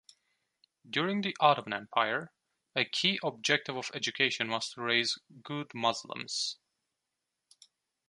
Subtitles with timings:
[0.89, 2.31] During the Ottoman Empire,
[2.75, 6.57] a key objective of education was to raise 'good Muslims'.